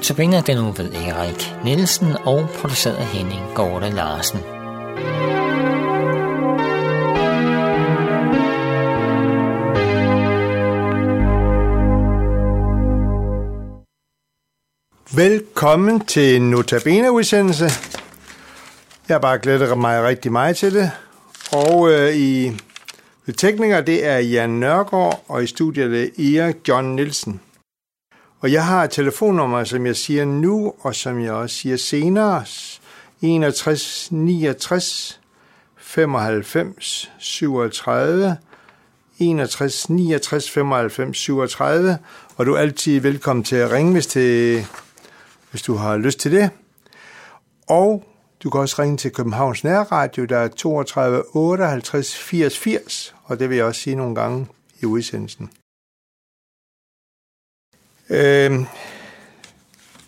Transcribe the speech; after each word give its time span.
Notabene 0.00 0.40
den 0.40 0.56
nu 0.56 0.72
ved 0.72 0.92
Erik 0.94 1.54
Nielsen 1.64 2.16
og 2.24 2.48
produceret 2.54 2.96
Henning 2.96 3.42
Gorte 3.54 3.90
Larsen. 3.90 4.38
Velkommen 15.16 16.00
til 16.00 16.42
Notabene-udsendelse. 16.42 17.64
Jeg 19.08 19.14
har 19.14 19.18
bare 19.18 19.38
glædet 19.38 19.78
mig 19.78 20.04
rigtig 20.04 20.32
meget 20.32 20.56
til 20.56 20.74
det. 20.74 20.90
Og 21.52 21.90
øh, 21.92 22.16
i 22.16 22.52
ved 23.26 23.34
tekniker, 23.34 23.80
det 23.80 24.06
er 24.06 24.18
Jan 24.18 24.50
Nørgaard, 24.50 25.24
og 25.28 25.44
i 25.44 25.46
studiet 25.46 26.02
er 26.18 26.42
Erik 26.42 26.56
John 26.68 26.96
Nielsen. 26.96 27.40
Og 28.40 28.52
jeg 28.52 28.66
har 28.66 28.84
et 28.84 28.90
telefonnummer, 28.90 29.64
som 29.64 29.86
jeg 29.86 29.96
siger 29.96 30.24
nu, 30.24 30.74
og 30.80 30.94
som 30.94 31.20
jeg 31.20 31.32
også 31.32 31.56
siger 31.56 31.76
senere. 31.76 32.44
61 33.22 34.08
69 34.10 35.20
95 35.76 37.10
37 37.18 38.36
61 39.18 39.90
69 39.90 40.50
95 40.50 41.16
37, 41.16 41.98
og 42.36 42.46
du 42.46 42.54
er 42.54 42.58
altid 42.58 43.00
velkommen 43.00 43.44
til 43.44 43.56
at 43.56 43.70
ringe, 43.70 43.92
hvis, 43.92 44.06
til, 44.06 44.66
hvis 45.50 45.62
du 45.62 45.74
har 45.74 45.96
lyst 45.96 46.20
til 46.20 46.32
det. 46.32 46.50
Og 47.68 48.04
du 48.42 48.50
kan 48.50 48.60
også 48.60 48.82
ringe 48.82 48.96
til 48.96 49.12
Københavns 49.12 49.64
Nærradio, 49.64 50.24
der 50.24 50.38
er 50.38 50.48
32 50.48 51.36
58 51.36 52.16
80 52.16 52.58
80, 52.58 53.14
og 53.24 53.38
det 53.38 53.50
vil 53.50 53.56
jeg 53.56 53.66
også 53.66 53.80
sige 53.80 53.96
nogle 53.96 54.14
gange 54.14 54.46
i 54.82 54.86
udsendelsen. 54.86 55.50
Øh, 58.10 58.60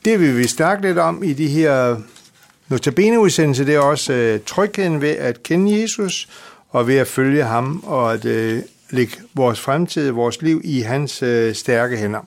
det 0.04 0.20
vil 0.20 0.38
vi 0.38 0.46
snakke 0.46 0.86
lidt 0.86 0.98
om 0.98 1.22
i 1.22 1.32
de 1.32 1.48
her 1.48 1.96
notabene-udsendelser, 2.68 3.64
det 3.64 3.74
er 3.74 3.80
også 3.80 4.12
øh, 4.12 4.40
trygheden 4.46 5.00
ved 5.00 5.10
at 5.10 5.42
kende 5.42 5.80
Jesus, 5.80 6.28
og 6.68 6.86
ved 6.86 6.96
at 6.96 7.06
følge 7.06 7.44
ham, 7.44 7.84
og 7.86 8.12
at 8.12 8.24
øh, 8.24 8.62
lægge 8.90 9.16
vores 9.34 9.60
fremtid, 9.60 10.10
vores 10.10 10.42
liv 10.42 10.60
i 10.64 10.80
hans 10.80 11.22
øh, 11.22 11.54
stærke 11.54 11.96
hænder. 11.96 12.20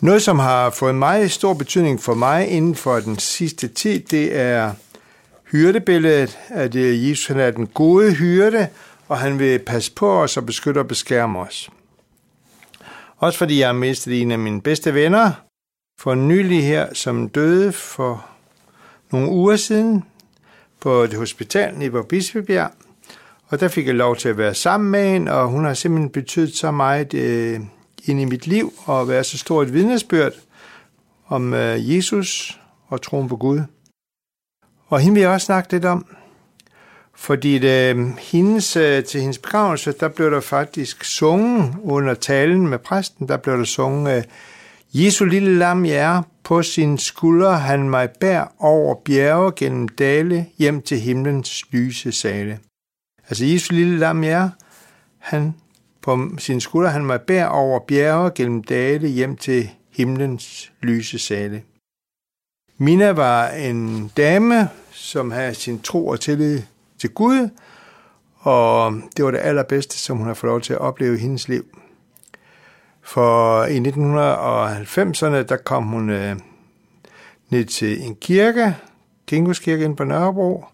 Noget, 0.00 0.22
som 0.22 0.38
har 0.38 0.70
fået 0.70 0.94
meget 0.94 1.30
stor 1.30 1.54
betydning 1.54 2.02
for 2.02 2.14
mig 2.14 2.48
inden 2.48 2.74
for 2.74 3.00
den 3.00 3.18
sidste 3.18 3.68
tid, 3.68 4.00
det 4.00 4.36
er 4.36 4.72
hyrdebilledet, 5.52 6.38
at 6.48 6.74
øh, 6.74 7.08
Jesus 7.08 7.26
han 7.26 7.40
er 7.40 7.50
den 7.50 7.66
gode 7.66 8.12
hyrde, 8.12 8.68
og 9.08 9.18
han 9.18 9.38
vil 9.38 9.58
passe 9.58 9.92
på 9.92 10.22
os 10.22 10.36
og 10.36 10.46
beskytte 10.46 10.78
og 10.78 10.88
beskærme 10.88 11.38
os. 11.38 11.70
Også 13.16 13.38
fordi 13.38 13.60
jeg 13.60 13.68
har 13.68 13.72
mistet 13.72 14.22
en 14.22 14.30
af 14.30 14.38
mine 14.38 14.60
bedste 14.60 14.94
venner 14.94 15.32
for 16.00 16.14
nylig 16.14 16.66
her, 16.66 16.94
som 16.94 17.28
døde 17.28 17.72
for 17.72 18.26
nogle 19.12 19.28
uger 19.28 19.56
siden 19.56 20.04
på 20.80 21.02
et 21.02 21.14
hospital 21.14 21.82
i 21.82 21.90
Bispebjerg. 22.08 22.70
Og 23.48 23.60
der 23.60 23.68
fik 23.68 23.86
jeg 23.86 23.94
lov 23.94 24.16
til 24.16 24.28
at 24.28 24.38
være 24.38 24.54
sammen 24.54 24.90
med 24.90 25.12
hende, 25.12 25.32
og 25.32 25.48
hun 25.48 25.64
har 25.64 25.74
simpelthen 25.74 26.10
betydet 26.10 26.56
så 26.56 26.70
meget 26.70 27.14
øh, 27.14 27.60
ind 28.04 28.20
i 28.20 28.24
mit 28.24 28.46
liv, 28.46 28.72
og 28.84 29.08
være 29.08 29.24
så 29.24 29.38
stort 29.38 29.66
et 29.66 29.72
vidnesbyrd 29.72 30.32
om 31.26 31.54
øh, 31.54 31.96
Jesus 31.96 32.60
og 32.86 33.02
troen 33.02 33.28
på 33.28 33.36
Gud. 33.36 33.60
Og 34.86 35.00
hende 35.00 35.14
vil 35.14 35.20
jeg 35.20 35.30
også 35.30 35.44
snakke 35.44 35.72
lidt 35.72 35.84
om, 35.84 36.06
fordi 37.16 37.58
det, 37.58 38.14
hendes, 38.18 38.76
øh, 38.76 39.04
til 39.04 39.20
hendes 39.20 39.38
begravelse, 39.38 39.92
der 40.00 40.08
blev 40.08 40.30
der 40.30 40.40
faktisk 40.40 41.04
sunget 41.04 41.74
under 41.82 42.14
talen 42.14 42.68
med 42.68 42.78
præsten, 42.78 43.28
der 43.28 43.36
blev 43.36 43.58
der 43.58 43.64
sunget, 43.64 44.16
øh, 44.16 44.24
Jesu 45.04 45.24
lille 45.24 45.58
lam 45.58 45.86
jer, 45.86 46.22
på 46.44 46.62
sin 46.62 46.98
skulder 46.98 47.52
han 47.52 47.88
mig 47.90 48.10
bær 48.20 48.54
over 48.58 48.94
bjerge 49.04 49.52
gennem 49.56 49.88
dale 49.88 50.46
hjem 50.58 50.82
til 50.82 51.00
himlens 51.00 51.64
lyse 51.70 52.12
sale. 52.12 52.58
Altså 53.28 53.44
Jesu 53.44 53.74
lille 53.74 53.98
lam 53.98 54.24
jer, 54.24 54.50
han 55.18 55.54
på 56.02 56.28
sin 56.38 56.60
skulder 56.60 56.90
han 56.90 57.04
mig 57.04 57.20
bær 57.20 57.46
over 57.46 57.80
bjerge 57.88 58.30
gennem 58.34 58.62
dale 58.62 59.08
hjem 59.08 59.36
til 59.36 59.70
himlens 59.96 60.72
lyse 60.82 61.18
sale. 61.18 61.62
Mina 62.78 63.10
var 63.10 63.48
en 63.48 64.10
dame, 64.16 64.68
som 64.92 65.30
havde 65.30 65.54
sin 65.54 65.80
tro 65.80 66.06
og 66.06 66.20
tillid 66.20 66.62
til 66.98 67.10
Gud, 67.10 67.48
og 68.38 68.94
det 69.16 69.24
var 69.24 69.30
det 69.30 69.40
allerbedste, 69.42 69.98
som 69.98 70.16
hun 70.16 70.26
har 70.26 70.34
fået 70.34 70.50
lov 70.50 70.60
til 70.60 70.72
at 70.72 70.78
opleve 70.78 71.14
i 71.14 71.20
hendes 71.20 71.48
liv. 71.48 71.64
For 73.02 73.64
i 73.64 73.78
1990'erne, 73.78 75.42
der 75.48 75.56
kom 75.64 75.84
hun 75.84 76.10
øh, 76.10 76.36
ned 77.50 77.64
til 77.64 78.02
en 78.02 78.14
kirke, 78.14 78.76
Kinguskirke 79.26 79.84
inde 79.84 79.96
på 79.96 80.04
Nørrebro. 80.04 80.64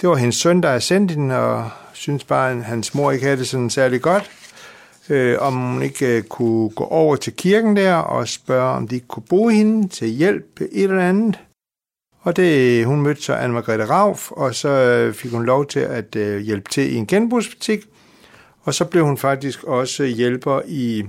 Det 0.00 0.08
var 0.08 0.14
hendes 0.14 0.36
søn, 0.36 0.62
der 0.62 0.68
havde 0.68 0.80
sendt 0.80 1.10
hende, 1.10 1.38
og 1.38 1.70
synes 1.92 2.24
bare, 2.24 2.50
at 2.50 2.64
hans 2.64 2.94
mor 2.94 3.10
ikke 3.10 3.24
havde 3.24 3.36
det 3.36 3.48
sådan 3.48 3.70
særlig 3.70 4.02
godt. 4.02 4.30
Øh, 5.08 5.36
om 5.40 5.54
hun 5.54 5.82
ikke 5.82 6.16
øh, 6.16 6.22
kunne 6.22 6.70
gå 6.70 6.84
over 6.84 7.16
til 7.16 7.32
kirken 7.32 7.76
der 7.76 7.94
og 7.94 8.28
spørge, 8.28 8.76
om 8.76 8.88
de 8.88 8.94
ikke 8.94 9.06
kunne 9.06 9.26
bruge 9.28 9.54
hende 9.54 9.88
til 9.88 10.08
hjælp 10.08 10.60
et 10.60 10.84
eller 10.84 11.08
andet. 11.08 11.38
Og 12.20 12.36
det, 12.36 12.86
hun 12.86 13.02
mødte 13.02 13.22
så 13.22 13.34
Anne-Margrethe 13.34 13.90
Rauf, 13.90 14.30
og 14.30 14.54
så 14.54 14.68
øh, 14.68 15.14
fik 15.14 15.30
hun 15.30 15.44
lov 15.44 15.66
til 15.66 15.80
at 15.80 16.16
øh, 16.16 16.40
hjælpe 16.40 16.70
til 16.70 16.92
i 16.92 16.94
en 16.94 17.06
genbrugsbutik. 17.06 17.84
Og 18.62 18.74
så 18.74 18.84
blev 18.84 19.04
hun 19.04 19.16
faktisk 19.16 19.64
også 19.64 20.04
hjælper 20.04 20.60
i, 20.66 21.04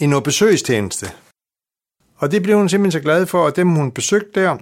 i 0.00 0.06
noget 0.06 0.24
besøgstjeneste. 0.24 1.06
Og 2.16 2.30
det 2.30 2.42
blev 2.42 2.56
hun 2.56 2.68
simpelthen 2.68 3.00
så 3.00 3.04
glad 3.04 3.26
for, 3.26 3.44
og 3.44 3.56
dem 3.56 3.68
hun 3.68 3.90
besøgte 3.90 4.40
der, 4.40 4.56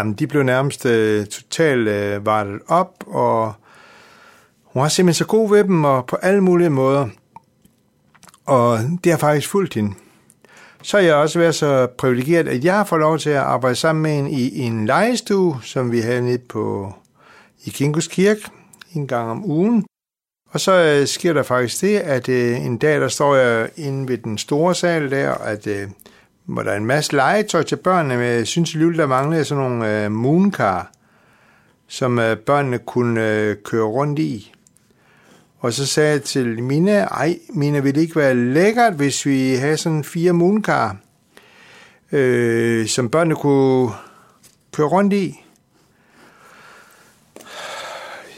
um, 0.00 0.14
de 0.14 0.26
blev 0.26 0.42
nærmest 0.42 0.86
øh, 0.86 1.26
totalt 1.26 1.88
uh, 1.88 2.26
vartet 2.26 2.60
op, 2.68 3.04
og 3.06 3.52
hun 4.64 4.82
var 4.82 4.88
simpelthen 4.88 5.18
så 5.18 5.26
god 5.26 5.50
ved 5.50 5.64
dem, 5.64 5.84
og 5.84 6.06
på 6.06 6.16
alle 6.16 6.40
mulige 6.40 6.70
måder. 6.70 7.08
Og 8.46 8.78
det 9.04 9.12
har 9.12 9.18
faktisk 9.18 9.48
fulgt 9.48 9.74
hende 9.74 9.94
så 10.82 10.96
har 10.96 11.04
jeg 11.04 11.14
også 11.14 11.38
været 11.38 11.54
så 11.54 11.86
privilegeret, 11.98 12.48
at 12.48 12.64
jeg 12.64 12.74
har 12.74 12.84
fået 12.84 13.00
lov 13.00 13.18
til 13.18 13.30
at 13.30 13.36
arbejde 13.36 13.76
sammen 13.76 14.02
med 14.02 14.18
en 14.18 14.26
i 14.26 14.58
en 14.58 14.86
lejestue, 14.86 15.60
som 15.62 15.92
vi 15.92 16.00
havde 16.00 16.22
nede 16.22 16.38
på 16.38 16.94
i 17.64 17.70
Kinkus 17.70 18.08
Kirke 18.08 18.50
en 18.94 19.06
gang 19.06 19.30
om 19.30 19.44
ugen. 19.44 19.84
Og 20.50 20.60
så 20.60 20.72
øh, 20.72 21.06
sker 21.06 21.32
der 21.32 21.42
faktisk 21.42 21.80
det, 21.80 21.98
at 21.98 22.28
øh, 22.28 22.66
en 22.66 22.76
dag, 22.76 23.00
der 23.00 23.08
står 23.08 23.34
jeg 23.34 23.70
inde 23.76 24.08
ved 24.08 24.18
den 24.18 24.38
store 24.38 24.74
sal 24.74 25.10
der, 25.10 25.34
at 25.34 25.66
øh, 25.66 25.88
hvor 26.44 26.62
der 26.62 26.70
er 26.70 26.76
en 26.76 26.86
masse 26.86 27.12
legetøj 27.12 27.62
til 27.62 27.76
børnene, 27.76 28.16
men 28.16 28.26
jeg 28.26 28.46
synes 28.46 28.74
lige, 28.74 28.96
der 28.96 29.06
manglede 29.06 29.44
sådan 29.44 29.64
nogle 29.64 30.04
øh, 30.04 30.10
mooncar, 30.10 30.90
som 31.88 32.18
øh, 32.18 32.36
børnene 32.36 32.78
kunne 32.78 33.28
øh, 33.28 33.56
køre 33.64 33.84
rundt 33.84 34.18
i. 34.18 34.52
Og 35.62 35.72
så 35.72 35.86
sagde 35.86 36.10
jeg 36.10 36.22
til 36.22 36.62
Mine, 36.62 36.98
ej, 36.98 37.38
Mine, 37.48 37.82
vil 37.82 37.94
det 37.94 38.00
ikke 38.00 38.16
være 38.16 38.34
lækkert, 38.34 38.92
hvis 38.94 39.26
vi 39.26 39.54
havde 39.54 39.76
sådan 39.76 40.04
fire 40.04 40.32
moonkar, 40.32 40.96
øh, 42.12 42.86
som 42.86 43.08
børnene 43.08 43.36
kunne 43.36 43.90
køre 44.72 44.86
rundt 44.86 45.12
i? 45.12 45.44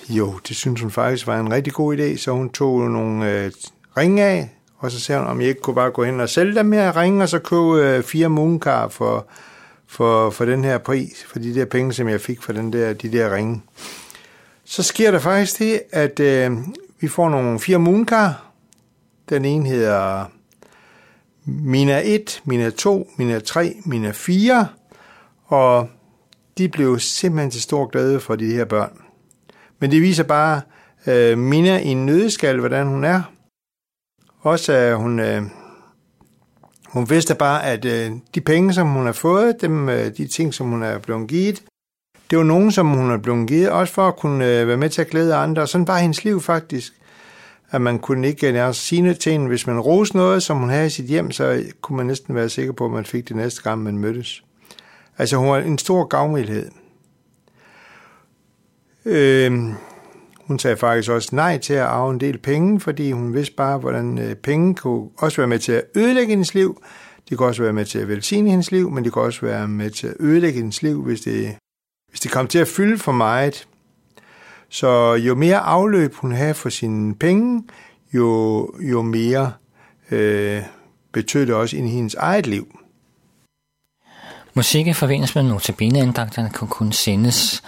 Jo, 0.09 0.39
det 0.49 0.57
synes 0.57 0.81
hun 0.81 0.91
faktisk 0.91 1.27
var 1.27 1.41
en 1.41 1.53
rigtig 1.53 1.73
god 1.73 1.97
idé, 1.97 2.17
så 2.17 2.31
hun 2.31 2.51
tog 2.51 2.91
nogle 2.91 3.31
øh, 3.31 3.51
ringe 3.97 4.25
af, 4.25 4.51
og 4.79 4.91
så 4.91 5.01
sagde 5.01 5.21
hun, 5.21 5.31
om 5.31 5.41
jeg 5.41 5.49
ikke 5.49 5.61
kunne 5.61 5.75
bare 5.75 5.91
gå 5.91 6.05
hen 6.05 6.21
og 6.21 6.29
sælge 6.29 6.55
dem 6.55 6.73
her 6.73 6.97
ringe, 6.97 7.23
og 7.23 7.29
så 7.29 7.39
købe 7.39 7.89
øh, 7.89 8.03
fire 8.03 8.29
moonkar 8.29 8.89
for, 8.89 9.27
for, 9.87 10.31
for 10.31 10.45
den 10.45 10.65
her 10.65 10.79
pris, 10.79 11.25
for 11.29 11.39
de 11.39 11.55
der 11.55 11.65
penge, 11.65 11.93
som 11.93 12.09
jeg 12.09 12.21
fik 12.21 12.43
for 12.43 12.53
den 12.53 12.73
der, 12.73 12.93
de 12.93 13.13
der 13.13 13.35
ringe. 13.35 13.63
Så 14.65 14.83
sker 14.83 15.11
der 15.11 15.19
faktisk 15.19 15.59
det, 15.59 15.83
at 15.93 16.21
øh, 16.21 16.53
vi 17.05 17.09
får 17.09 17.29
nogle 17.29 17.61
fire 17.61 17.79
moonkar. 17.79 18.53
Den 19.29 19.45
ene 19.45 19.69
hedder 19.69 20.25
Mina 21.45 22.01
1, 22.05 22.43
Mina 22.45 22.71
2, 22.71 23.11
Mina 23.17 23.39
3, 23.39 23.77
Mina 23.85 24.11
4, 24.11 24.69
og 25.45 25.89
de 26.59 26.69
blev 26.69 26.99
simpelthen 26.99 27.51
til 27.51 27.63
stor 27.63 27.87
glæde 27.87 28.21
for 28.21 28.37
de 28.37 28.47
her 28.47 28.65
børn. 28.65 28.99
Men 29.79 29.91
det 29.91 30.03
viser 30.03 30.23
bare 30.23 30.61
øh, 31.07 31.39
Mina 31.39 31.79
i 31.79 31.87
en 31.87 32.07
nødskal, 32.07 32.59
hvordan 32.59 32.87
hun 32.87 33.05
er. 33.05 33.23
Også 34.41 34.73
at 34.73 34.97
hun, 34.97 35.21
øh, 35.21 35.43
hun 36.89 37.11
vidste 37.11 37.35
bare, 37.35 37.65
at 37.65 37.85
øh, 37.85 38.13
de 38.35 38.41
penge, 38.41 38.73
som 38.73 38.89
hun 38.89 39.07
har 39.07 39.13
fået, 39.13 39.61
dem, 39.61 39.89
øh, 39.89 40.17
de 40.17 40.27
ting, 40.27 40.55
som 40.55 40.67
hun 40.67 40.83
er 40.83 40.99
blevet 40.99 41.29
givet, 41.29 41.63
det 42.35 42.39
var 42.39 42.45
nogen, 42.45 42.73
som 42.73 42.87
hun 42.87 43.11
er 43.11 43.17
blevet 43.17 43.49
givet, 43.49 43.71
også 43.71 43.95
for 43.95 44.09
at 44.09 44.17
kunne 44.17 44.61
øh, 44.61 44.69
være 44.69 44.77
med 44.77 44.91
til 44.91 45.01
at 45.01 45.11
glæde 45.11 45.35
andre. 45.35 45.63
Og 45.63 45.69
sådan 45.69 45.89
var 45.89 45.99
hendes 45.99 46.25
liv 46.25 46.41
faktisk. 46.41 46.93
At 47.71 47.81
man 47.81 47.99
kunne 47.99 48.29
ikke 48.29 48.53
nærmest 48.53 48.87
sige 48.87 49.15
til 49.15 49.33
hende, 49.33 49.47
hvis 49.47 49.67
man 49.67 49.81
roste 49.81 50.17
noget, 50.17 50.43
som 50.43 50.57
hun 50.57 50.71
havde 50.71 50.87
i 50.87 50.91
sit 50.91 51.05
hjem, 51.07 51.31
så 51.31 51.63
kunne 51.81 51.97
man 51.97 52.07
næsten 52.07 52.35
være 52.35 52.49
sikker 52.49 52.73
på, 52.73 52.85
at 52.85 52.91
man 52.91 53.05
fik 53.05 53.29
det 53.29 53.37
næste 53.37 53.63
gang, 53.63 53.83
man 53.83 53.99
mødtes. 53.99 54.45
Altså 55.19 55.37
hun 55.37 55.49
var 55.49 55.59
en 55.59 55.79
stor 55.79 56.05
gavmildhed. 56.05 56.71
Øh, 59.05 59.53
hun 60.47 60.59
sagde 60.59 60.77
faktisk 60.77 61.11
også 61.11 61.29
nej 61.33 61.59
til 61.59 61.75
at 61.75 61.87
arve 61.87 62.13
en 62.13 62.21
del 62.21 62.39
penge, 62.39 62.81
fordi 62.81 63.13
hun 63.13 63.35
vidste 63.35 63.55
bare, 63.55 63.79
hvordan 63.79 64.19
øh, 64.19 64.35
penge 64.35 64.75
kunne 64.75 65.09
også 65.19 65.37
være 65.37 65.49
med 65.49 65.59
til 65.59 65.73
at 65.73 65.85
ødelægge 65.97 66.31
hendes 66.31 66.55
liv. 66.55 66.83
Det 67.29 67.39
kan 67.39 67.47
også 67.47 67.63
være 67.63 67.73
med 67.73 67.85
til 67.85 67.99
at 67.99 68.09
velsigne 68.09 68.51
hendes 68.51 68.73
liv, 68.73 68.91
men 68.91 69.05
det 69.05 69.13
kan 69.13 69.23
også 69.23 69.41
være 69.41 69.69
med 69.69 69.91
til 69.91 70.07
at 70.07 70.15
ødelægge 70.21 70.59
hendes 70.59 70.83
liv, 70.83 71.03
hvis 71.03 71.21
det, 71.21 71.57
hvis 72.15 72.21
det 72.21 72.31
kommer 72.31 72.49
til 72.49 72.59
at 72.59 72.69
fylde 72.69 72.99
for 72.99 73.13
meget. 73.13 73.67
Så 74.69 75.15
jo 75.15 75.35
mere 75.35 75.59
afløb 75.59 76.15
hun 76.15 76.33
har 76.33 76.53
for 76.53 76.69
sine 76.69 77.15
penge, 77.15 77.65
jo, 78.13 78.71
jo 78.81 79.03
mere 79.03 79.53
øh, 80.11 80.63
betød 81.13 81.47
det 81.47 81.55
også 81.55 81.77
i 81.77 81.81
hendes 81.81 82.15
eget 82.15 82.47
liv. 82.47 82.79
Musik 84.55 84.87
i 84.87 84.93
forbindelse 84.93 85.43
med 85.43 85.51
notabeneandagterne 85.51 86.51
kan 86.51 86.69
kun 86.69 86.93
sendes 86.93 87.63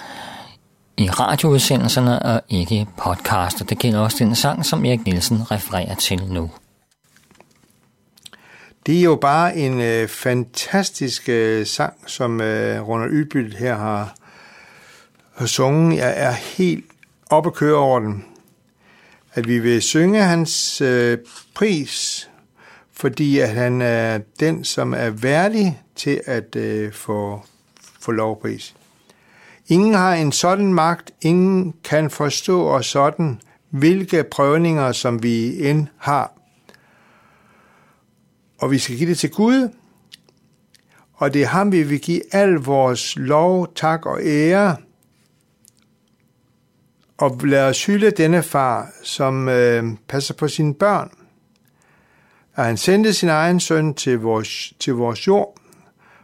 i 0.97 1.11
radioudsendelserne 1.11 2.23
og 2.23 2.43
ikke 2.49 2.75
i 2.75 2.87
podcaster. 2.97 3.65
Det 3.65 3.79
gælder 3.79 4.01
også 4.01 4.25
den 4.25 4.35
sang, 4.35 4.65
som 4.65 4.85
Erik 4.85 5.05
Nielsen 5.05 5.51
refererer 5.51 5.95
til 5.95 6.23
nu. 6.29 6.51
Det 8.87 8.99
er 8.99 9.03
jo 9.03 9.17
bare 9.17 9.57
en 9.57 9.81
øh, 9.81 10.09
fantastisk 10.09 11.29
øh, 11.29 11.67
sang, 11.67 11.95
som 12.07 12.41
øh, 12.41 12.89
Ronald 12.89 13.13
Ydbyt 13.13 13.55
her 13.55 13.77
har, 13.77 14.15
har. 15.37 15.97
Jeg 15.97 16.15
er 16.17 16.31
helt 16.31 16.85
oppe 17.31 17.51
at 17.51 17.55
køre 17.55 17.77
over 17.77 18.01
den. 18.01 18.25
At 19.35 19.49
vi 19.49 19.59
vil 19.59 19.83
synge 19.83 20.23
hans 20.23 20.81
øh, 20.81 21.19
pris, 21.55 22.31
fordi 22.93 23.39
at 23.39 23.49
han 23.49 23.83
er 23.83 24.19
den, 24.41 24.65
som 24.65 24.95
er 24.95 25.11
værdig 25.11 25.83
til 25.97 26.21
at 26.27 26.57
øh, 26.57 26.93
få, 26.93 27.43
få 28.01 28.13
lovpris. 28.13 28.75
Ingen 29.69 29.95
har 29.95 30.15
en 30.15 30.33
sådan 30.33 30.75
magt, 30.75 31.11
ingen 31.23 31.75
kan 31.85 32.11
forstå 32.11 32.69
os 32.69 32.87
sådan, 32.87 33.41
hvilke 33.71 34.25
prøvninger, 34.25 34.93
som 34.93 35.23
vi 35.23 35.69
end 35.69 35.87
har. 35.99 36.33
Og 38.59 38.71
vi 38.71 38.79
skal 38.79 38.97
give 38.97 39.09
det 39.11 39.19
til 39.19 39.31
Gud, 39.31 39.69
og 41.15 41.35
det 41.35 41.43
er 41.43 41.47
ham, 41.47 41.73
vi 41.73 41.83
vil 41.83 42.01
give 42.01 42.35
al 42.35 42.53
vores 42.53 43.17
lov, 43.17 43.75
tak 43.75 44.07
og 44.07 44.21
ære. 44.23 44.77
Og 47.19 47.41
lad 47.45 47.63
os 47.63 47.87
hylde 47.87 48.11
denne 48.11 48.43
far, 48.43 48.89
som 49.03 49.49
øh, 49.49 49.85
passer 50.09 50.35
på 50.35 50.49
sine 50.49 50.75
børn. 50.75 51.11
At 52.57 52.65
han 52.65 52.77
sendte 52.77 53.13
sin 53.13 53.29
egen 53.29 53.61
søn 53.61 53.95
til 53.95 54.19
vores, 54.19 54.73
til 54.81 54.95
vores 54.95 55.27
jord, 55.27 55.57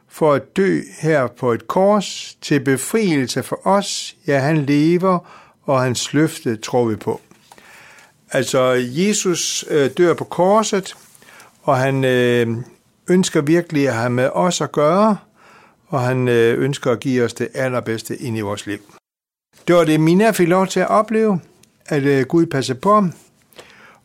for 0.08 0.32
at 0.32 0.56
dø 0.56 0.80
her 1.00 1.26
på 1.26 1.52
et 1.52 1.68
kors 1.68 2.36
til 2.40 2.60
befrielse 2.60 3.42
for 3.42 3.66
os. 3.66 4.16
Ja, 4.26 4.38
han 4.38 4.56
lever, 4.56 5.18
og 5.62 5.82
hans 5.82 6.12
løfte 6.12 6.56
tror 6.56 6.84
vi 6.84 6.96
på. 6.96 7.20
Altså, 8.30 8.60
Jesus 8.78 9.64
øh, 9.70 9.90
dør 9.98 10.14
på 10.14 10.24
korset, 10.24 10.94
og 11.62 11.76
han 11.76 12.04
øh, 12.04 12.56
ønsker 13.08 13.40
virkelig 13.40 13.88
at 13.88 13.94
have 13.94 14.10
med 14.10 14.30
os 14.32 14.60
at 14.60 14.72
gøre, 14.72 15.16
og 15.88 16.00
han 16.00 16.28
øh, 16.28 16.58
ønsker 16.58 16.90
at 16.90 17.00
give 17.00 17.24
os 17.24 17.34
det 17.34 17.48
allerbedste 17.54 18.16
ind 18.16 18.38
i 18.38 18.40
vores 18.40 18.66
liv. 18.66 19.01
Det 19.68 19.74
var 19.74 19.84
det, 19.84 20.00
Mina 20.00 20.30
fik 20.30 20.48
lov 20.48 20.66
til 20.66 20.80
at 20.80 20.88
opleve, 20.88 21.40
at 21.86 22.02
øh, 22.02 22.26
Gud 22.26 22.46
passer 22.46 22.74
på 22.74 22.94
ham. 22.94 23.12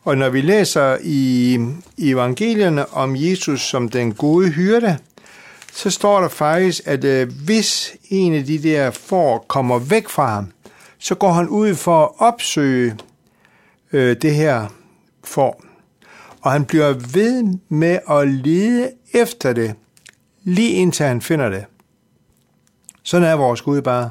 Og 0.02 0.18
når 0.18 0.28
vi 0.28 0.40
læser 0.40 0.96
i, 1.02 1.58
evangelierne 1.98 2.92
om 2.92 3.16
Jesus 3.16 3.60
som 3.60 3.88
den 3.88 4.14
gode 4.14 4.48
hyrde, 4.48 4.98
så 5.72 5.90
står 5.90 6.20
der 6.20 6.28
faktisk, 6.28 6.82
at 6.86 7.04
øh, 7.04 7.32
hvis 7.44 7.96
en 8.10 8.34
af 8.34 8.44
de 8.44 8.62
der 8.62 8.90
får 8.90 9.44
kommer 9.48 9.78
væk 9.78 10.08
fra 10.08 10.34
ham, 10.34 10.52
så 10.98 11.14
går 11.14 11.32
han 11.32 11.48
ud 11.48 11.74
for 11.74 12.04
at 12.04 12.10
opsøge 12.18 12.96
øh, 13.92 14.16
det 14.22 14.34
her 14.34 14.66
får. 15.24 15.64
Og 16.40 16.52
han 16.52 16.64
bliver 16.64 16.92
ved 16.92 17.58
med 17.68 17.98
at 18.10 18.28
lede 18.28 18.90
efter 19.14 19.52
det, 19.52 19.74
lige 20.44 20.70
indtil 20.70 21.06
han 21.06 21.20
finder 21.20 21.48
det. 21.48 21.64
Sådan 23.02 23.28
er 23.28 23.34
vores 23.34 23.62
Gud 23.62 23.82
bare. 23.82 24.10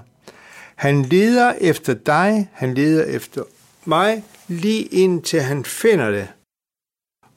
Han 0.77 1.01
leder 1.01 1.53
efter 1.61 1.93
dig, 1.93 2.49
han 2.53 2.73
leder 2.73 3.03
efter 3.05 3.43
mig, 3.85 4.23
lige 4.47 4.83
indtil 4.83 5.41
han 5.41 5.65
finder 5.65 6.11
det. 6.11 6.27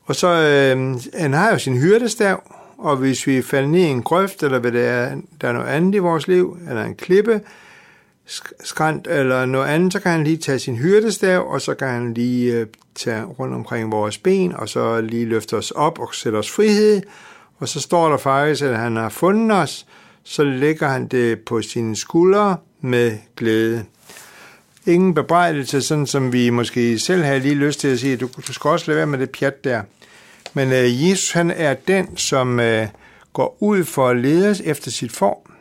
Og 0.05 0.17
så, 0.17 0.29
øh, 0.29 1.01
han 1.21 1.33
har 1.33 1.51
jo 1.51 1.59
sin 1.59 1.79
hyrdestav, 1.79 2.43
og 2.79 2.97
hvis 2.97 3.27
vi 3.27 3.43
falder 3.43 3.69
ned 3.69 3.81
i 3.81 3.85
en 3.85 4.03
grøft, 4.03 4.43
eller 4.43 4.59
hvad 4.59 4.73
det 4.73 4.85
er, 4.85 5.17
der 5.41 5.49
er 5.49 5.53
noget 5.53 5.67
andet 5.67 5.95
i 5.95 5.99
vores 5.99 6.29
liv, 6.29 6.59
eller 6.69 6.85
en 6.85 6.95
klippe, 6.95 7.41
skrant 8.65 9.07
eller 9.07 9.47
noget 9.47 9.67
andet, 9.67 9.93
så 9.93 10.01
kan 10.01 10.13
han 10.13 10.25
lige 10.25 10.37
tage 10.37 10.59
sin 10.59 10.77
hyrdestav, 10.77 11.53
og 11.53 11.61
så 11.61 11.75
kan 11.75 11.89
han 11.89 12.15
lige 12.15 12.55
øh, 12.55 12.67
tage 12.95 13.25
rundt 13.25 13.55
omkring 13.55 13.93
vores 13.93 14.19
ben, 14.19 14.53
og 14.53 14.69
så 14.69 15.01
lige 15.01 15.27
løfte 15.27 15.57
os 15.57 15.71
op 15.71 15.99
og 15.99 16.15
sætte 16.15 16.37
os 16.37 16.51
frihed. 16.51 17.03
Og 17.59 17.69
så 17.69 17.81
står 17.81 18.09
der 18.09 18.17
faktisk, 18.17 18.63
at 18.63 18.77
han 18.77 18.97
har 18.97 19.09
fundet 19.09 19.59
os, 19.59 19.87
så 20.23 20.45
lægger 20.45 20.89
han 20.89 21.07
det 21.07 21.41
på 21.41 21.63
sine 21.63 21.97
skuldre 21.97 22.57
med 22.81 23.19
glæde. 23.37 23.85
Ingen 24.87 25.15
bebrejdelse, 25.15 25.83
sådan 25.83 26.07
som 26.07 26.33
vi 26.33 26.51
måske 26.51 26.99
selv 26.99 27.23
har 27.23 27.39
lige 27.39 27.55
lyst 27.55 27.81
til 27.81 27.89
at 27.89 27.99
sige, 27.99 28.17
du, 28.17 28.29
du 28.47 28.53
skal 28.53 28.69
også 28.69 28.87
lade 28.87 28.97
være 28.97 29.07
med 29.07 29.19
det 29.19 29.31
pjat 29.31 29.65
der. 29.65 29.83
Men 30.55 30.73
øh, 30.73 31.11
Jesus 31.11 31.33
han 31.33 31.51
er 31.51 31.75
den, 31.75 32.17
som 32.17 32.61
øh, 32.61 32.89
går 33.33 33.57
ud 33.61 33.85
for 33.85 34.09
at 34.09 34.17
lede 34.17 34.65
efter 34.65 34.91
sit 34.91 35.13
form. 35.13 35.53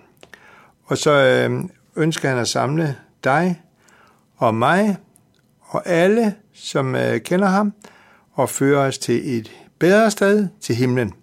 Og 0.85 0.97
så 0.97 1.11
øh, 1.11 1.63
ønsker 1.95 2.29
han 2.29 2.37
at 2.37 2.47
samle 2.47 2.95
dig 3.23 3.61
og 4.37 4.55
mig 4.55 4.97
og 5.61 5.87
alle, 5.87 6.35
som 6.53 6.95
øh, 6.95 7.21
kender 7.21 7.47
ham, 7.47 7.73
og 8.33 8.49
føre 8.49 8.79
os 8.79 8.97
til 8.97 9.37
et 9.37 9.51
bedre 9.79 10.11
sted, 10.11 10.47
til 10.61 10.75
himlen. 10.75 11.13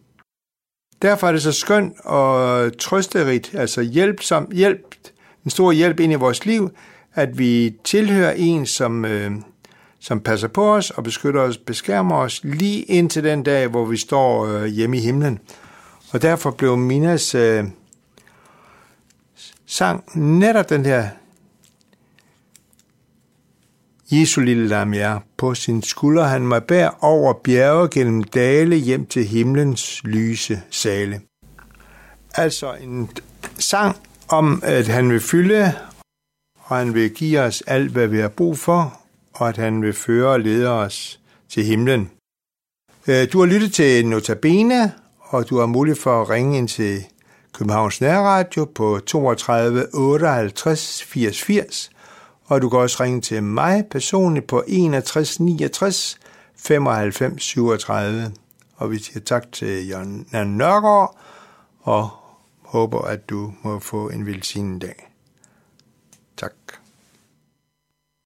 Derfor 1.02 1.28
er 1.28 1.32
det 1.32 1.42
så 1.42 1.52
skønt 1.52 2.00
og 2.04 2.78
trøsterigt, 2.78 3.54
altså 3.54 3.82
hjælpsom, 3.82 4.50
hjælp, 4.52 4.94
en 5.46 5.50
stor 5.50 5.72
hjælp 5.72 6.00
ind 6.00 6.12
i 6.12 6.16
vores 6.16 6.44
liv, 6.44 6.70
at 7.14 7.38
vi 7.38 7.75
tilhører 7.84 8.32
en, 8.32 8.66
som 8.66 9.04
øh, 9.04 9.31
som 10.06 10.20
passer 10.20 10.48
på 10.48 10.75
os 10.75 10.90
og 10.90 11.04
beskytter 11.04 11.40
os, 11.40 11.58
beskærmer 11.58 12.16
os 12.16 12.40
lige 12.44 12.82
indtil 12.82 13.25
den 13.25 13.43
dag, 13.43 13.69
hvor 13.69 13.84
vi 13.84 13.96
står 13.96 14.46
øh, 14.46 14.64
hjemme 14.64 14.96
i 14.96 15.00
himlen. 15.00 15.38
Og 16.12 16.22
derfor 16.22 16.50
blev 16.50 16.76
Minas 16.76 17.34
øh, 17.34 17.64
sang 19.66 20.04
netop 20.14 20.69
den 20.69 20.87
her 20.87 21.08
Jesu 24.11 24.40
lille 24.40 24.68
lam 24.68 24.94
er 24.94 25.20
på 25.37 25.54
sin 25.54 25.82
skulder, 25.82 26.25
han 26.25 26.47
mig 26.47 26.64
bær 26.64 26.99
over 27.00 27.32
bjerge 27.32 27.88
gennem 27.88 28.25
dale 28.25 28.76
hjem 28.76 29.06
til 29.06 29.25
himlens 29.25 30.04
lyse 30.04 30.62
sale. 30.70 31.20
Altså 32.35 32.75
en 32.75 33.11
sang 33.59 33.97
om, 34.28 34.61
at 34.64 34.87
han 34.87 35.11
vil 35.11 35.21
fylde, 35.21 35.73
og 36.59 36.76
han 36.76 36.95
vil 36.95 37.11
give 37.11 37.40
os 37.40 37.62
alt, 37.66 37.92
hvad 37.92 38.06
vi 38.06 38.18
har 38.18 38.28
brug 38.28 38.59
for, 38.59 39.00
og 39.35 39.49
at 39.49 39.56
han 39.56 39.83
vil 39.83 39.92
føre 39.92 40.28
og 40.28 40.40
lede 40.40 40.68
os 40.71 41.21
til 41.49 41.64
himlen. 41.64 42.11
Øh, 43.06 43.33
du 43.33 43.38
har 43.38 43.47
lyttet 43.47 43.73
til 43.73 44.06
Notabene, 44.06 44.92
og 45.21 45.50
du 45.50 45.59
har 45.59 45.66
mulighed 45.66 46.02
for 46.02 46.23
at 46.23 46.30
ringe 46.30 46.59
ind 46.59 46.68
til 46.68 47.04
Københavns 47.52 48.00
Nærradio 48.00 48.64
på 48.64 49.00
32 49.06 49.87
58 49.95 51.02
80 51.02 51.42
80, 51.42 51.90
og 52.45 52.62
du 52.62 52.68
kan 52.68 52.78
også 52.78 53.02
ringe 53.02 53.21
til 53.21 53.42
mig 53.42 53.85
personligt 53.90 54.47
på 54.47 54.64
61 54.66 55.40
69 55.40 56.18
95 56.56 57.42
37. 57.42 58.33
Og 58.76 58.90
vi 58.90 58.99
siger 58.99 59.21
tak 59.21 59.52
til 59.52 59.88
Jørgen 59.88 60.26
Nørgaard, 60.33 61.16
og 61.83 62.11
håber, 62.76 63.00
at 63.00 63.30
du 63.30 63.52
må 63.64 63.78
få 63.78 64.09
en 64.09 64.26
velsignet 64.26 64.83
dag. 64.83 65.15